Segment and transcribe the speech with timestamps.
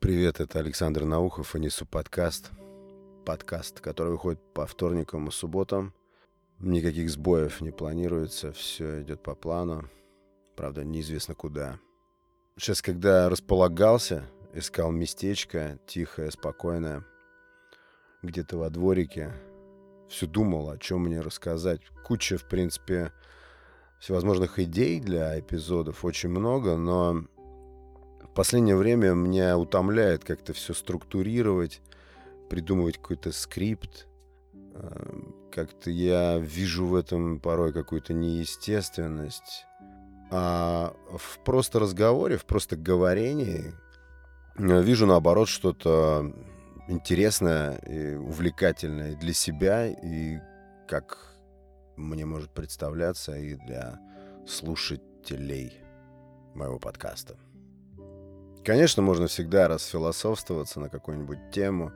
[0.00, 2.50] Привет, это Александр Наухов и несу подкаст.
[3.24, 5.94] Подкаст, который выходит по вторникам и субботам.
[6.58, 9.88] Никаких сбоев не планируется, все идет по плану.
[10.56, 11.78] Правда, неизвестно куда.
[12.56, 17.04] Сейчас, когда располагался, искал местечко, тихое, спокойное,
[18.22, 19.32] где-то во дворике,
[20.08, 21.80] все думал, о чем мне рассказать.
[22.04, 23.12] Куча, в принципе,
[24.00, 27.24] всевозможных идей для эпизодов, очень много, но
[28.22, 31.82] в последнее время меня утомляет как-то все структурировать,
[32.48, 34.08] придумывать какой-то скрипт.
[34.74, 35.20] Э,
[35.52, 39.66] как-то я вижу в этом порой какую-то неестественность.
[40.30, 43.74] А в просто разговоре, в просто говорении
[44.56, 46.32] э, вижу наоборот что-то
[46.88, 50.38] интересное и увлекательное для себя и
[50.88, 51.29] как
[52.00, 54.00] мне может представляться и для
[54.46, 55.72] слушателей
[56.54, 57.36] моего подкаста.
[58.64, 61.92] Конечно, можно всегда расфилософствоваться на какую-нибудь тему,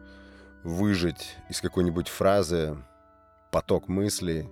[0.63, 2.77] выжить из какой-нибудь фразы
[3.53, 4.49] поток мыслей.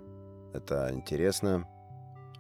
[0.53, 1.67] Это интересно.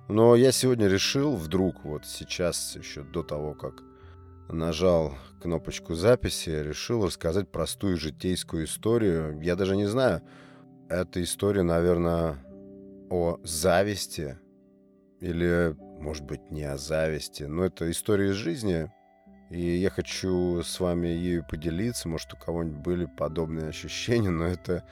[0.08, 3.82] Но я сегодня решил вдруг, вот сейчас, еще до того, как
[4.48, 9.40] нажал кнопочку записи, решил рассказать простую житейскую историю.
[9.40, 10.20] Я даже не знаю,
[10.88, 12.36] эта история, наверное,
[13.12, 14.38] о зависти
[15.20, 18.90] или, может быть, не о зависти, но это история из жизни,
[19.50, 22.08] и я хочу с вами ею поделиться.
[22.08, 24.82] Может, у кого-нибудь были подобные ощущения, но это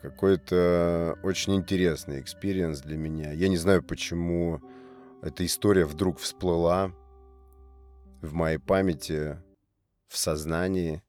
[0.00, 3.32] какой-то очень интересный experience для меня.
[3.32, 4.62] Я не знаю, почему
[5.20, 6.90] эта история вдруг всплыла
[8.22, 9.36] в моей памяти,
[10.08, 11.02] в сознании.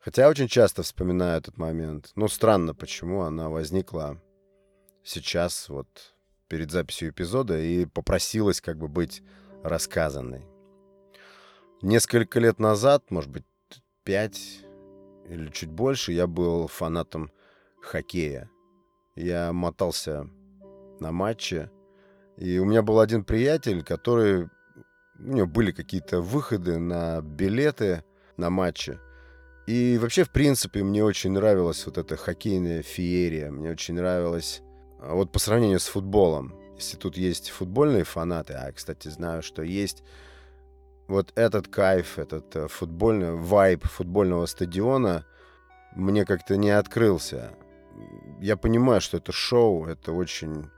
[0.00, 2.10] Хотя я очень часто вспоминаю этот момент.
[2.16, 4.20] Но странно, почему она возникла
[5.04, 6.14] сейчас, вот
[6.48, 9.22] перед записью эпизода, и попросилась как бы быть
[9.62, 10.46] рассказанной.
[11.82, 13.44] Несколько лет назад, может быть,
[14.04, 14.64] пять
[15.28, 17.30] или чуть больше, я был фанатом
[17.80, 18.50] хоккея.
[19.14, 20.28] Я мотался
[21.00, 21.70] на матче,
[22.36, 24.48] и у меня был один приятель, который...
[25.16, 28.02] У него были какие-то выходы на билеты
[28.36, 28.98] на матчи.
[29.68, 33.50] И вообще, в принципе, мне очень нравилась вот эта хоккейная феерия.
[33.50, 34.60] Мне очень нравилось...
[35.04, 36.54] А, вот по сравнению с футболом.
[36.76, 40.02] Если тут есть футбольные фанаты, а, кстати, знаю, что есть
[41.06, 45.26] вот этот кайф, этот э, футбольный вайб футбольного стадиона
[45.94, 47.52] мне как-то не открылся.
[48.40, 50.70] Я понимаю, что это шоу, это очень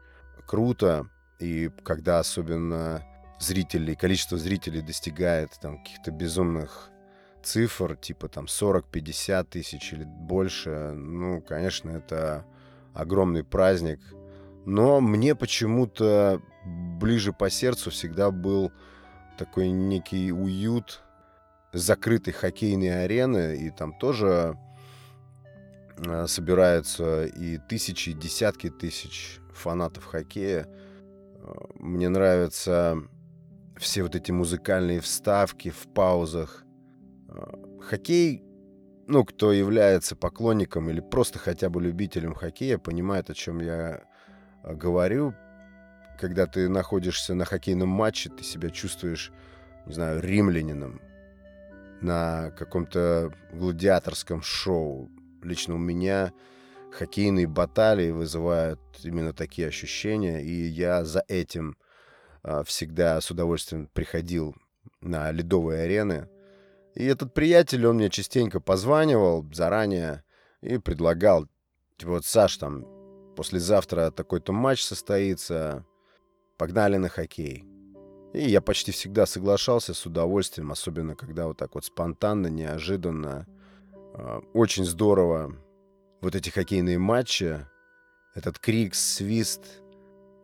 [0.47, 1.09] круто,
[1.39, 3.03] и когда особенно
[3.39, 6.91] зрителей, количество зрителей достигает там каких-то безумных
[7.43, 12.45] цифр, типа там 40-50 тысяч или больше, ну, конечно, это
[12.97, 14.01] огромный праздник.
[14.65, 18.73] Но мне почему-то ближе по сердцу всегда был
[19.39, 21.03] такой некий уют
[21.73, 24.59] закрытой хоккейной арены, и там тоже
[25.99, 30.69] э, собираются и тысячи, и десятки тысяч фанатов хоккея.
[31.79, 32.99] Мне нравятся
[33.77, 36.65] все вот эти музыкальные вставки в паузах.
[37.29, 38.43] Э, хоккей,
[39.07, 44.03] ну, кто является поклонником или просто хотя бы любителем хоккея, понимает, о чем я
[44.65, 45.35] говорю,
[46.19, 49.33] когда ты находишься на хоккейном матче, ты себя чувствуешь,
[49.87, 51.01] не знаю, римлянином
[52.01, 55.11] на каком-то гладиаторском шоу.
[55.43, 56.33] Лично у меня
[56.93, 61.77] хоккейные баталии вызывают именно такие ощущения, и я за этим
[62.43, 64.57] а, всегда с удовольствием приходил
[65.01, 66.29] на ледовые арены.
[66.97, 70.25] И этот приятель, он мне частенько позванивал заранее
[70.63, 71.47] и предлагал,
[71.99, 72.87] типа, вот, Саш, там,
[73.37, 75.85] послезавтра такой-то матч состоится,
[76.57, 77.67] погнали на хоккей.
[78.33, 83.47] И я почти всегда соглашался с удовольствием, особенно когда вот так вот спонтанно, неожиданно.
[84.15, 85.55] А, очень здорово
[86.23, 87.61] вот эти хоккейные матчи,
[88.35, 89.83] этот крик, свист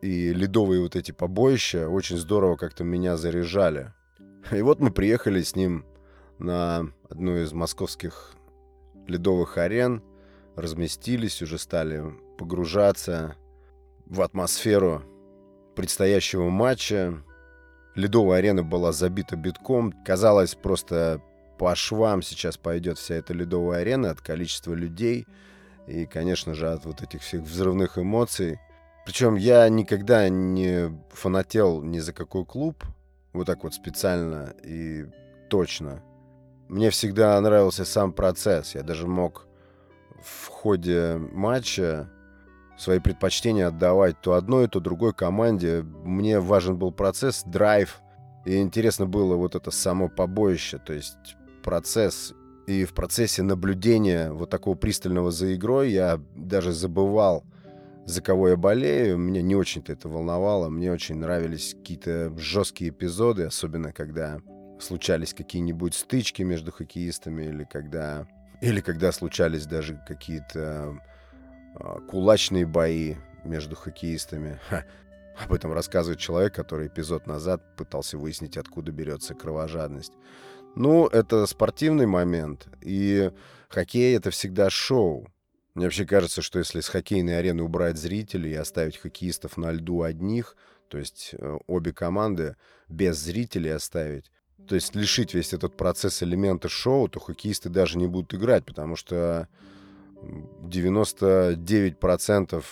[0.03, 3.91] и ледовые вот эти побоища очень здорово как-то меня заряжали.
[4.51, 5.83] И вот мы приехали с ним
[6.39, 8.33] на одну из московских
[9.07, 10.01] ледовых арен,
[10.55, 12.03] разместились, уже стали
[12.37, 13.35] погружаться
[14.05, 15.03] в атмосферу
[15.75, 17.23] предстоящего матча.
[17.95, 19.93] Ледовая арена была забита битком.
[20.05, 21.21] Казалось, просто
[21.57, 25.25] по швам сейчас пойдет вся эта ледовая арена от количества людей
[25.87, 28.59] и, конечно же, от вот этих всех взрывных эмоций.
[29.05, 32.83] Причем я никогда не фанател ни за какой клуб,
[33.33, 35.05] вот так вот специально и
[35.49, 36.01] точно.
[36.67, 38.75] Мне всегда нравился сам процесс.
[38.75, 39.47] Я даже мог
[40.21, 42.09] в ходе матча
[42.77, 45.83] свои предпочтения отдавать то одной, то другой команде.
[46.03, 48.01] Мне важен был процесс, драйв
[48.45, 52.33] И интересно было вот это само побоище, то есть процесс.
[52.65, 57.43] И в процессе наблюдения вот такого пристального за игрой я даже забывал,
[58.05, 59.17] за кого я болею.
[59.17, 60.69] Меня не очень-то это волновало.
[60.69, 64.39] Мне очень нравились какие-то жесткие эпизоды, особенно когда
[64.83, 68.27] случались какие-нибудь стычки между хоккеистами или когда,
[68.61, 70.99] или когда случались даже какие-то
[71.79, 74.59] э, кулачные бои между хоккеистами.
[74.69, 74.85] Ха.
[75.43, 80.13] Об этом рассказывает человек, который эпизод назад пытался выяснить, откуда берется кровожадность.
[80.75, 83.31] Ну, это спортивный момент, и
[83.69, 85.27] хоккей— это всегда шоу.
[85.75, 90.03] Мне вообще кажется, что если с хоккейной арены убрать зрителей и оставить хоккеистов на льду
[90.03, 90.55] одних,
[90.87, 92.55] то есть э, обе команды
[92.87, 94.31] без зрителей оставить,
[94.67, 98.95] то есть лишить весь этот процесс элемента шоу, то хоккеисты даже не будут играть, потому
[98.95, 99.47] что
[100.21, 102.63] 99%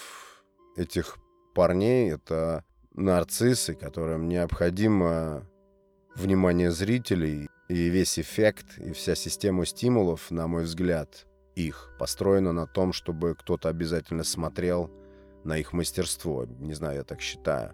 [0.77, 1.17] этих
[1.53, 5.47] парней— это нарциссы, которым необходимо
[6.15, 12.67] внимание зрителей, и весь эффект, и вся система стимулов, на мой взгляд, их построена на
[12.67, 14.91] том, чтобы кто-то обязательно смотрел
[15.45, 16.45] на их мастерство.
[16.45, 17.73] Не знаю, я так считаю.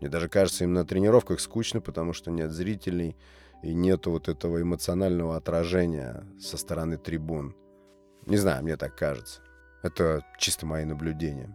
[0.00, 3.16] Мне даже кажется, им на тренировках скучно, потому что нет зрителей,
[3.62, 7.54] и нет вот этого эмоционального отражения со стороны трибун.
[8.26, 9.40] Не знаю, мне так кажется.
[9.82, 11.54] Это чисто мои наблюдения.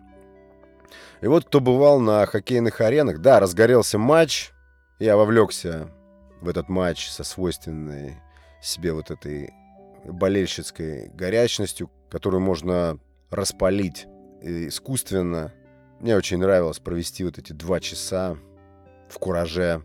[1.22, 4.52] И вот кто бывал на хоккейных аренах, да, разгорелся матч,
[5.00, 5.90] я вовлекся
[6.42, 8.18] в этот матч со свойственной
[8.62, 9.54] себе вот этой
[10.06, 13.00] болельщицкой горячностью, которую можно
[13.30, 14.08] распалить
[14.42, 15.54] искусственно.
[16.00, 18.38] Мне очень нравилось провести вот эти два часа
[19.10, 19.84] в кураже,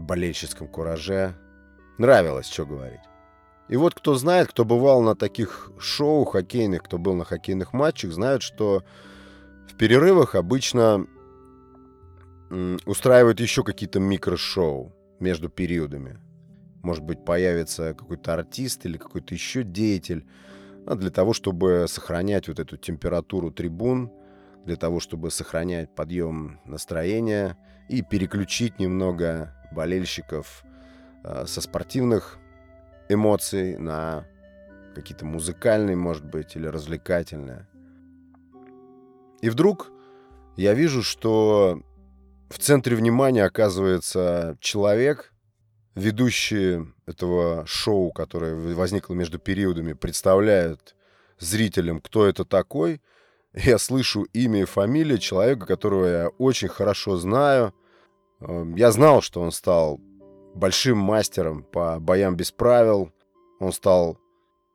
[0.00, 1.34] в болельщицком кураже.
[1.98, 3.00] Нравилось, что говорить.
[3.68, 8.12] И вот кто знает, кто бывал на таких шоу хоккейных, кто был на хоккейных матчах,
[8.12, 8.82] знают, что
[9.68, 11.06] в перерывах обычно
[12.84, 16.18] устраивают еще какие-то микрошоу между периодами.
[16.82, 20.26] Может быть, появится какой-то артист или какой-то еще деятель
[20.86, 24.10] а для того, чтобы сохранять вот эту температуру трибун,
[24.64, 27.56] для того, чтобы сохранять подъем настроения
[27.88, 30.64] и переключить немного болельщиков
[31.24, 32.38] э, со спортивных
[33.08, 34.26] эмоций на
[34.94, 37.66] какие-то музыкальные, может быть, или развлекательные.
[39.40, 39.90] И вдруг
[40.56, 41.80] я вижу, что
[42.50, 45.32] в центре внимания оказывается человек,
[45.94, 50.94] ведущий этого шоу, которое возникло между периодами, представляет
[51.38, 53.00] зрителям, кто это такой.
[53.54, 57.74] Я слышу имя и фамилию человека, которого я очень хорошо знаю.
[58.40, 60.00] Эм, я знал, что он стал
[60.54, 63.12] большим мастером по боям без правил.
[63.60, 64.18] Он стал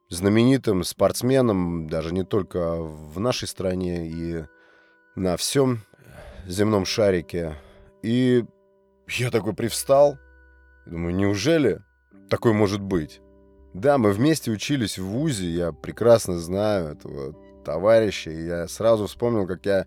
[0.10, 4.46] знаменитым спортсменом, даже не только в нашей стране и
[5.16, 5.82] на всем
[6.46, 7.56] земном шарике.
[8.04, 8.46] И
[9.08, 10.18] я такой привстал.
[10.86, 11.82] Думаю, неужели
[12.30, 13.22] такой может быть?
[13.74, 17.36] Да, мы вместе учились в ВУЗе, я прекрасно знаю этого
[17.66, 18.30] товарища.
[18.30, 19.86] И я сразу вспомнил, как я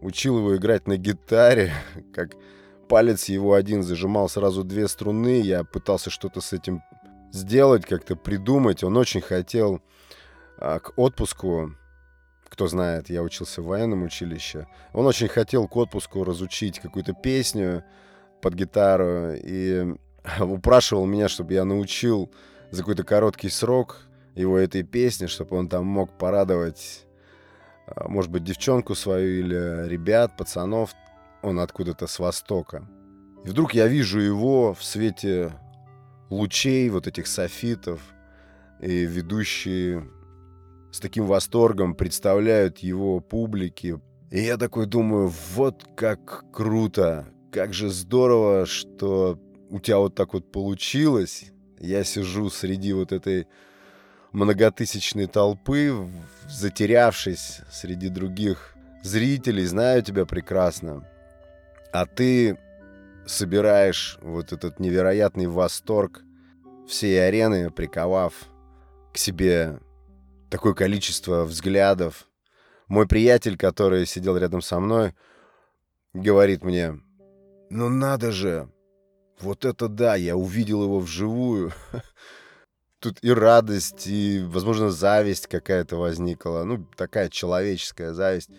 [0.00, 1.72] учил его играть на гитаре,
[2.14, 2.32] как
[2.88, 5.40] палец его один зажимал сразу две струны.
[5.40, 6.82] Я пытался что-то с этим
[7.32, 8.84] сделать, как-то придумать.
[8.84, 9.80] Он очень хотел
[10.58, 11.74] а, к отпуску
[12.54, 14.68] кто знает, я учился в военном училище.
[14.92, 17.82] Он очень хотел к отпуску разучить какую-то песню
[18.40, 19.96] под гитару и
[20.40, 22.30] упрашивал меня, чтобы я научил
[22.70, 24.02] за какой-то короткий срок
[24.36, 27.06] его этой песни, чтобы он там мог порадовать,
[27.86, 30.94] а, может быть, девчонку свою или ребят, пацанов.
[31.44, 32.88] Он откуда-то с востока.
[33.44, 35.52] И вдруг я вижу его в свете
[36.30, 38.00] лучей вот этих софитов
[38.80, 40.08] и ведущие
[40.90, 44.00] с таким восторгом представляют его публике.
[44.30, 50.32] И я такой думаю, вот как круто, как же здорово, что у тебя вот так
[50.32, 51.52] вот получилось.
[51.78, 53.46] Я сижу среди вот этой
[54.32, 56.08] многотысячной толпы,
[56.48, 61.06] затерявшись среди других зрителей, знаю тебя прекрасно.
[61.94, 62.58] А ты
[63.24, 66.24] собираешь вот этот невероятный восторг
[66.88, 68.34] всей арены, приковав
[69.12, 69.78] к себе
[70.50, 72.26] такое количество взглядов.
[72.88, 75.14] Мой приятель, который сидел рядом со мной,
[76.14, 77.00] говорит мне,
[77.70, 78.68] ну надо же,
[79.38, 81.72] вот это да, я увидел его вживую.
[82.98, 86.64] Тут и радость, и, возможно, зависть какая-то возникла.
[86.64, 88.50] Ну, такая человеческая зависть.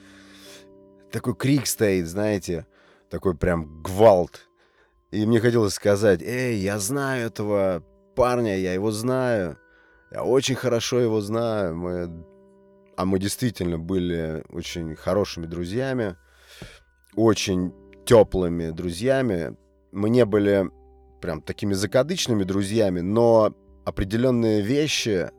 [1.12, 2.66] Такой крик стоит, знаете,
[3.10, 4.48] такой прям гвалт.
[5.12, 7.84] И мне хотелось сказать, эй, я знаю этого
[8.16, 9.58] парня, я его знаю.
[10.12, 11.76] Я очень хорошо его знаю.
[11.76, 12.26] Мы...
[12.98, 16.16] А мы действительно были очень хорошими друзьями,
[17.16, 17.74] очень
[18.06, 19.58] теплыми друзьями.
[19.92, 20.70] Мы не были
[21.22, 25.30] прям такими закадычными друзьями, но определенные вещи,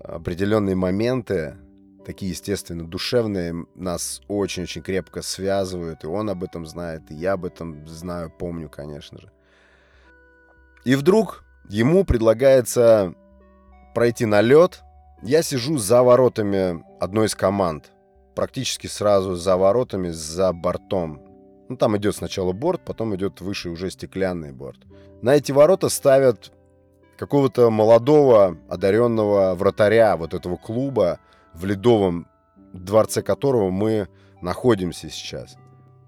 [0.00, 1.56] определенные моменты,
[2.04, 7.44] такие, естественно, душевные, нас очень-очень крепко связывают, и он об этом знает, и я об
[7.44, 9.30] этом знаю, помню, конечно же.
[10.84, 13.14] И вдруг ему предлагается
[13.94, 14.82] пройти на лед.
[15.22, 17.90] Я сижу за воротами одной из команд,
[18.34, 21.22] практически сразу за воротами, за бортом.
[21.68, 24.80] Ну, там идет сначала борт, потом идет выше уже стеклянный борт.
[25.22, 26.52] На эти ворота ставят
[27.16, 31.20] какого-то молодого, одаренного вратаря вот этого клуба,
[31.54, 32.28] в ледовом
[32.72, 34.08] дворце которого мы
[34.40, 35.56] находимся сейчас.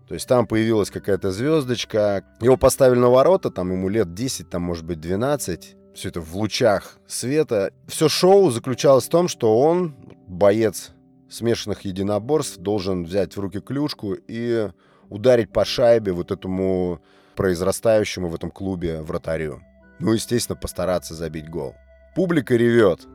[0.08, 4.62] То есть там появилась какая-то звездочка, его поставили на ворота, там ему лет 10, там
[4.62, 7.72] может быть 12, все это в лучах света.
[7.88, 9.96] Все шоу заключалось в том, что он,
[10.28, 10.92] боец
[11.28, 14.70] смешанных единоборств, должен взять в руки клюшку и
[15.08, 17.00] ударить по шайбе вот этому
[17.34, 19.62] произрастающему в этом клубе вратарю.
[19.98, 21.74] Ну, естественно, постараться забить гол.
[22.14, 23.06] Публика ревет.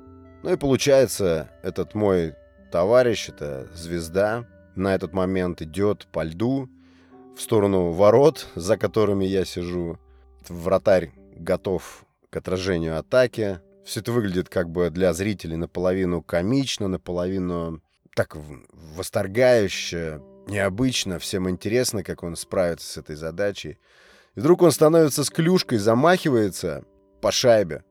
[0.43, 2.33] Ну и получается, этот мой
[2.71, 6.69] товарищ, это звезда, на этот момент идет по льду
[7.35, 9.99] в сторону ворот, за которыми я сижу.
[10.47, 13.59] Вратарь готов к отражению атаки.
[13.85, 17.81] Все это выглядит как бы для зрителей наполовину комично, наполовину
[18.15, 18.35] так
[18.95, 21.19] восторгающе, необычно.
[21.19, 23.77] Всем интересно, как он справится с этой задачей.
[24.35, 26.83] И вдруг он становится с клюшкой, замахивается
[27.21, 27.83] по шайбе.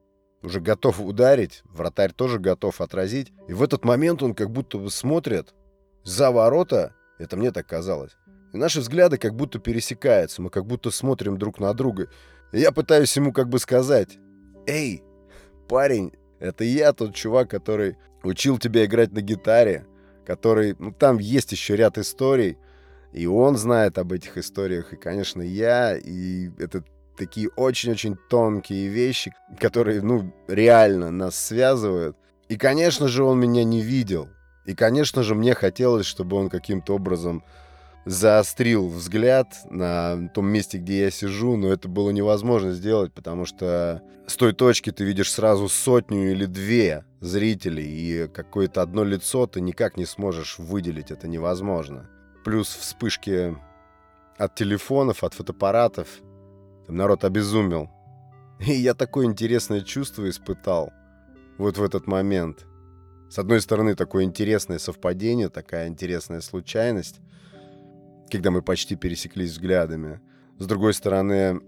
[0.42, 3.32] Уже готов ударить, вратарь тоже готов отразить.
[3.48, 5.54] И в этот момент он как будто смотрит
[6.02, 8.16] за ворота, это мне так казалось.
[8.52, 12.08] И наши взгляды как будто пересекаются, мы как будто смотрим друг на друга.
[12.52, 14.18] И я пытаюсь ему как бы сказать,
[14.66, 15.02] «Эй,
[15.68, 19.86] парень, это я тот чувак, который учил тебя играть на гитаре,
[20.26, 20.74] который...
[20.78, 22.56] Ну, там есть еще ряд историй,
[23.12, 26.84] и он знает об этих историях, и, конечно, я, и это
[27.20, 32.16] такие очень-очень тонкие вещи, которые, ну, реально нас связывают.
[32.48, 34.28] И, конечно же, он меня не видел.
[34.64, 37.44] И, конечно же, мне хотелось, чтобы он каким-то образом
[38.06, 44.00] заострил взгляд на том месте, где я сижу, но это было невозможно сделать, потому что
[44.26, 49.60] с той точки ты видишь сразу сотню или две зрителей, и какое-то одно лицо ты
[49.60, 52.08] никак не сможешь выделить, это невозможно.
[52.44, 53.54] Плюс вспышки
[54.38, 56.08] от телефонов, от фотоаппаратов.
[56.90, 57.88] Там народ обезумел.
[58.58, 60.92] И я такое интересное чувство испытал
[61.56, 62.66] вот в этот момент.
[63.30, 67.20] С одной стороны, такое интересное совпадение, такая интересная случайность,
[68.28, 70.20] когда мы почти пересеклись взглядами.
[70.58, 71.60] С другой стороны,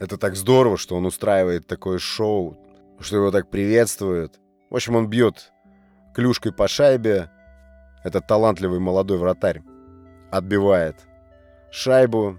[0.00, 2.56] это так здорово, что он устраивает такое шоу,
[2.98, 4.40] что его так приветствуют.
[4.70, 5.52] В общем, он бьет
[6.14, 7.30] клюшкой по шайбе.
[8.04, 9.62] Этот талантливый молодой вратарь
[10.30, 10.96] отбивает
[11.70, 12.38] шайбу.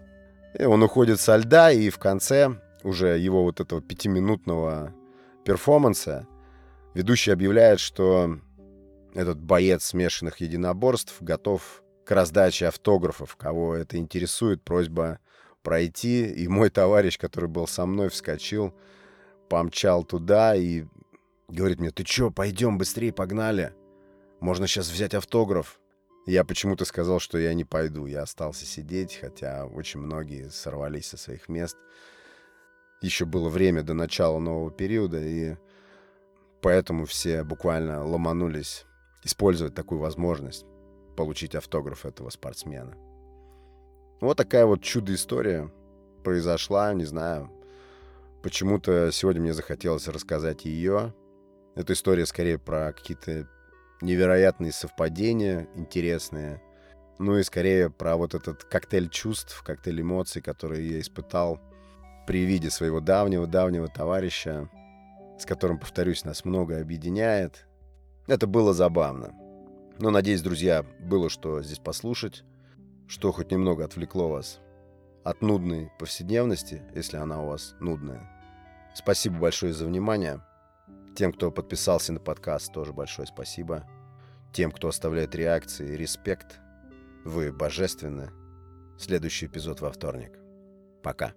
[0.58, 4.94] И он уходит со льда, и в конце уже его вот этого пятиминутного
[5.44, 6.28] перформанса
[6.94, 8.40] ведущий объявляет, что
[9.14, 13.36] этот боец смешанных единоборств готов к раздаче автографов.
[13.36, 15.20] Кого это интересует, просьба
[15.62, 16.26] пройти.
[16.26, 18.74] И мой товарищ, который был со мной, вскочил,
[19.50, 20.86] помчал туда и
[21.48, 23.74] говорит мне, ты чё, пойдем быстрее, погнали.
[24.40, 25.80] Можно сейчас взять автограф.
[26.26, 28.06] Я почему-то сказал, что я не пойду.
[28.06, 31.78] Я остался сидеть, хотя очень многие сорвались со своих мест.
[33.02, 35.58] Еще было время до начала нового периода, и
[36.62, 38.86] поэтому все буквально ломанулись
[39.24, 40.66] использовать такую возможность
[41.18, 42.96] получить автограф этого спортсмена.
[44.22, 45.70] Вот такая вот чудо-история
[46.24, 47.52] произошла, не знаю.
[48.42, 51.14] Почему-то сегодня мне захотелось рассказать ее.
[51.76, 53.50] Эта история скорее про какие-то
[54.04, 56.62] невероятные совпадения, интересные.
[57.20, 61.60] Ну и скорее про вот этот коктейль чувств, коктейль эмоций, которые я испытал
[62.28, 64.70] при виде своего давнего-давнего товарища,
[65.40, 67.66] с которым, повторюсь, нас много объединяет.
[68.28, 69.34] Это было забавно.
[70.00, 72.44] Но, надеюсь, друзья, было что здесь послушать,
[73.08, 74.60] что хоть немного отвлекло вас
[75.24, 78.30] от нудной повседневности, если она у вас нудная.
[78.96, 80.42] Спасибо большое за внимание.
[81.16, 83.88] Тем, кто подписался на подкаст, тоже большое спасибо.
[84.52, 86.60] Тем, кто оставляет реакции, респект.
[87.24, 88.32] Вы божественны.
[88.98, 90.40] Следующий эпизод во вторник.
[91.04, 91.34] Пока.